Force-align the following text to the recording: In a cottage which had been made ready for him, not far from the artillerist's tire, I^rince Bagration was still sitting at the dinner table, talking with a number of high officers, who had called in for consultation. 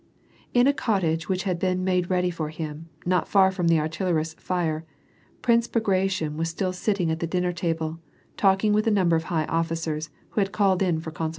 In 0.55 0.65
a 0.65 0.73
cottage 0.73 1.29
which 1.29 1.43
had 1.43 1.59
been 1.59 1.83
made 1.83 2.09
ready 2.09 2.31
for 2.31 2.49
him, 2.49 2.89
not 3.05 3.27
far 3.27 3.51
from 3.51 3.67
the 3.67 3.79
artillerist's 3.79 4.43
tire, 4.43 4.83
I^rince 5.43 5.71
Bagration 5.71 6.37
was 6.37 6.49
still 6.49 6.73
sitting 6.73 7.11
at 7.11 7.19
the 7.19 7.27
dinner 7.27 7.53
table, 7.53 7.99
talking 8.35 8.73
with 8.73 8.87
a 8.87 8.97
number 8.97 9.15
of 9.15 9.25
high 9.25 9.45
officers, 9.45 10.09
who 10.31 10.41
had 10.41 10.51
called 10.51 10.81
in 10.81 10.99
for 11.01 11.11
consultation. 11.11 11.29